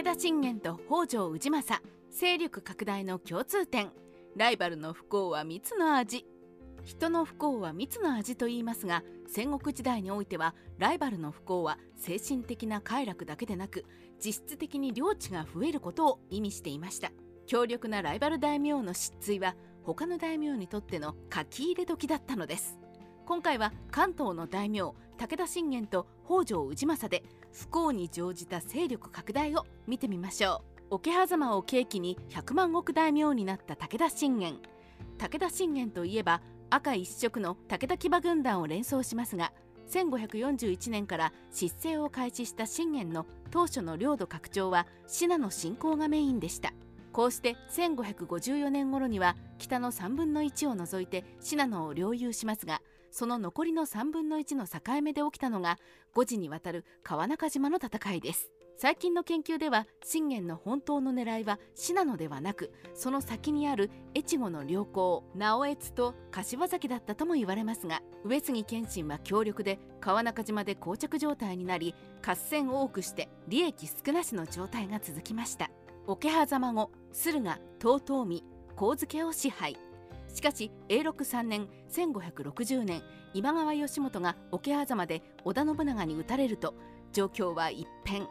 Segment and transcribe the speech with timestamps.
[0.00, 3.90] 武田信玄と北条氏政勢力拡大の共通点。
[4.34, 6.24] ライバルの不幸は蜜の味。
[6.86, 13.84] 人の不幸は蜜の味と言いますが戦国時代においてはライバルの不幸は精神的な快楽だけでなく
[14.24, 17.12] 実質的に領地が増えることを意味していました。
[17.46, 22.78] 強力なライバル大名の失墜は他の大名にとっての書き入れ時だったのです。
[23.26, 24.80] 今回は関東の大名
[25.18, 27.22] 武田信玄と北条氏政で
[27.52, 30.96] 不幸に乗じた勢力拡大を見てみましょう。
[30.96, 34.58] 桶狭間を契機に100万石大名になった武田信玄。
[35.18, 36.40] 武田信玄といえば
[36.70, 39.52] 赤一色の武田騎馬軍団を連想しますが
[39.90, 46.72] 1541年から失政を開始した信玄の当初の領土拡張は信濃侵攻がメインでした。
[47.12, 55.78] こうして1554年頃には北の3分の1を除いて信濃を領有しますがその残りの3分の1の境目で起きたのが
[56.14, 58.50] 5時にわたる川中島の戦いです。
[58.76, 71.94] 最近の研究では信玄の本当の狙いは信濃ではなくその先にある越後の良港直江津と柏崎だったとも言われますが上杉謙信は強力で川中島で膠着状態になり
[72.26, 75.70] 合戦を多くして利益少なしの状態が続きました。
[76.06, 78.42] 桶狭間後駿河遠江神
[78.96, 79.76] 漬を支配。
[80.32, 83.02] しかし永禄3年1560年
[83.34, 86.74] 今川義元が桶狭間で織田信長に討たれると
[87.12, 88.26] 状況は一変。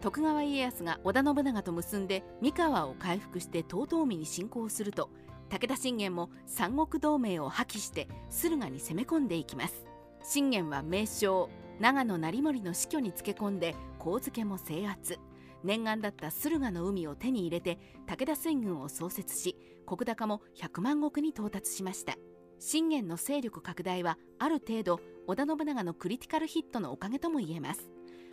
[0.00, 5.10] 徳川家康が織田信長と結んで三河を回復して遠江に侵攻すると
[5.50, 9.84] 武田信玄も三国同盟を破棄して駿河に攻め込んでいきます。
[10.22, 15.18] 信玄は名将長野成盛の死去につけ込んで神漬も制圧。
[15.64, 22.16] 念願だった駿河の海を手に入れて武田水軍を創設し石高も100万石に到達しました。
[22.58, 27.90] 信玄の勢力拡大はある程度織田信長のクリティカルヒットのおかげとも言えます。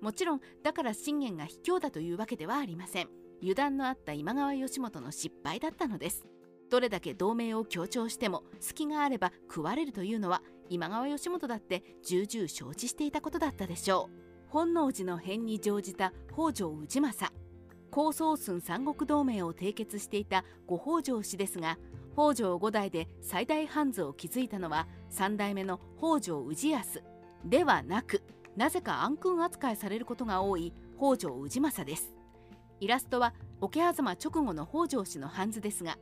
[0.00, 3.08] もちろんだから信玄が卑怯だというわけではありません。
[3.40, 6.26] 油断のあった今川義元の失敗だったのです。
[6.70, 14.27] どれだけ同盟を強調しても隙があれば食われるというのは今川義元だって重々承知していたことだったでしょう。
[14.50, 17.34] 本能寺の変に乗じた北条氏政。
[17.90, 21.78] 高宗寸三国同盟を締結していた五北条氏ですが
[22.14, 27.02] 北条五代で最大藩図を築いたのは三代目の北条氏康。
[27.44, 28.22] ではなく
[28.56, 32.12] なぜか暗君扱いされることが多い北条氏政です。
[32.80, 35.98] イラストは桶狭間直後の北条氏の藩図ですが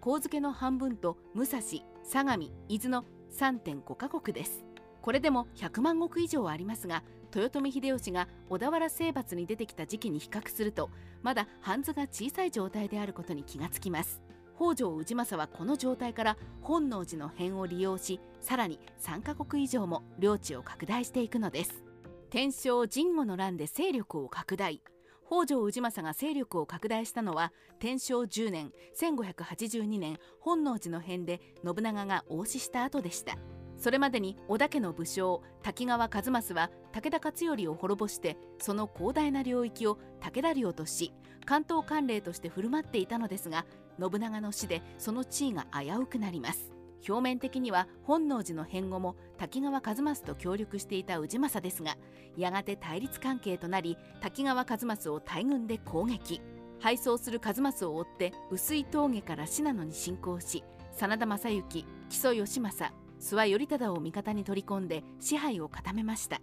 [0.00, 1.60] 神漬の半分と武蔵
[2.04, 3.04] 相模伊豆の
[3.38, 4.64] 3.5カ国です。
[5.02, 7.02] これでも100万石以上ありますが
[7.34, 10.90] 豊臣秀吉が小田原征伐に出てきた時期に比較すると
[11.22, 14.22] まだ半図が小さい状態であることに気がつきます。
[14.56, 21.82] 北条氏政はこの状態から本能寺の変を利用しさらに3カ国以上も領地を拡大していくのです。
[22.30, 24.82] 天正神護の乱で勢力を拡大。
[25.26, 33.38] 北条氏政が勢力を拡大したのは天正10年1582年本能寺の変で信長が応死した後でした。
[33.82, 41.12] それまでに織田家の武将滝川一益は武田勝頼を滅ぼしてその広大な領域を武田領とし
[41.44, 43.66] 関東管領として振る舞っていたのですが
[43.98, 46.72] 信長の死でその地位が危うくなります。
[47.08, 51.96] 表面的には本能寺の変後も滝川一益と協力していた氏政ですが
[52.36, 56.40] やがて対立関係となり滝川一益を大軍で攻撃。
[56.78, 60.62] 敗走する一益を追って薄い峠から信濃に侵攻し
[60.96, 66.40] 真田昌幸木曽義政諏訪頼忠を味方に取り込んで支配を固めました。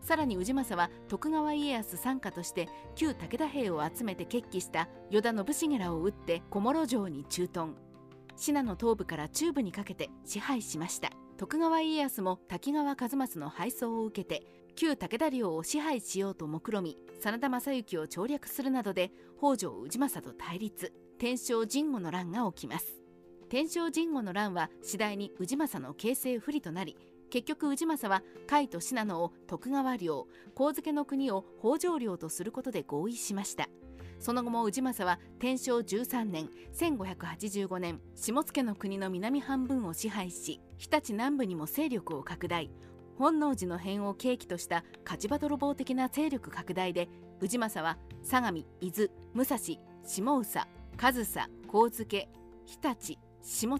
[0.00, 7.74] さらに氏政は徳川家康傘下として旧武田兵を集めて決起した依田信繁らを討って小諸城に駐屯。
[8.36, 11.10] 信濃東部から中部にかけて支配しました。
[11.36, 14.46] 徳川家康も滝川一益の敗走を受けて
[14.76, 20.92] 旧武田領を支配しようと目論み真田昌幸を調略するなどで北条氏政と対立。
[21.18, 22.99] 天正神護の乱が起きます。
[23.50, 26.96] 天正神護の乱は次第に氏政の形勢不利となり
[27.30, 33.68] 結局氏政は甲斐と信濃を徳川領神漬の国を北条領とすることで合意しました。
[34.20, 42.70] その後も氏政は天正13年1585年下野の国の南半分を支配し日立南部にも勢力を拡大。
[43.18, 47.08] 本能寺の変を契機とした勝場泥棒的な勢力拡大で
[47.40, 50.44] 氏政は相模伊豆武蔵下総
[50.96, 52.28] 上総神漬
[52.64, 53.78] 日立下野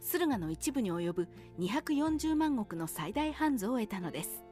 [0.00, 1.28] 駿河の一部に及ぶ
[1.58, 4.42] 240万石の最大藩図を得たのです。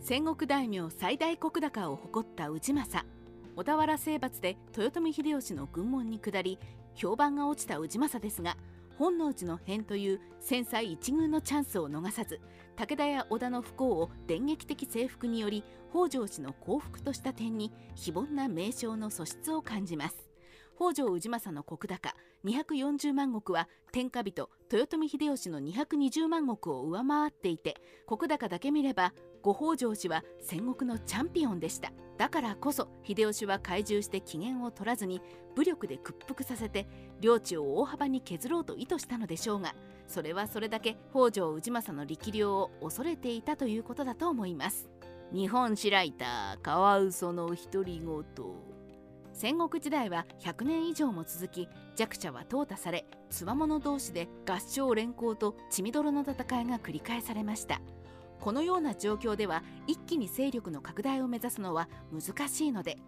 [0.00, 3.06] 戦国大名最大石高を誇った氏政
[3.54, 6.58] 小田原征伐で豊臣秀吉の軍門に下り
[6.94, 8.56] 評判が落ちた氏政ですが
[8.98, 12.40] 本能寺の変という戦災一遇のチャンスを逃さず
[12.76, 20.16] 武田や織田の不幸を電撃的征服により北条氏の降伏とした点に非凡な名称の素質を感じます。
[20.76, 27.76] 北条氏政の石高240万石は天下人豊臣秀吉の220万石を上回っていて
[28.10, 29.12] 石高だけ見れば
[29.42, 31.92] 五北条氏は戦国のチャンピオンでした。
[32.16, 35.20] だからこそ秀吉は懐柔して機嫌を取らずに
[35.56, 36.86] 武力で屈服させて
[37.20, 39.74] 領地を大幅に削ろうと意図したのでしょうが
[40.06, 44.88] それはそれだけ北条氏政の力量を恐れていたということだと思います。
[45.32, 48.71] 日本白いたカワウソの独り言。
[49.32, 57.80] 戦国時代は100年以上も続き弱者は淘汰されつわもの同士で合唱連行と血みどろの戦いが繰り返されました。
[58.40, 62.98] このような状況では一気に勢力の拡大を目指すのは難しいので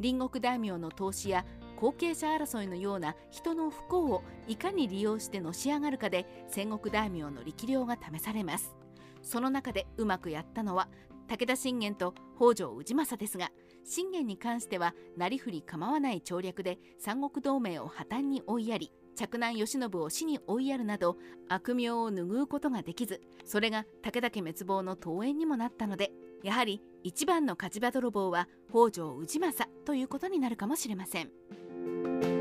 [0.00, 1.44] 隣国大名の投資や
[1.76, 8.76] 後継者争いのような人の不幸をいかに利用してのし上がるかで戦国大名の力量が試されます。
[9.22, 10.88] その中でうまくやったのは
[11.26, 13.50] 武田信玄と北条氏政ですが
[13.84, 21.16] 信玄に関してはなりふり構わない調略で三国同盟を破綻に追いやり嫡男慶喜を死に追いやるなど
[21.48, 26.10] 悪名を拭うことができずそれが武田家滅亡の登園にもなったので
[26.42, 32.33] やはり一番の勝ち場泥棒は北条氏政ということになるかもしれません。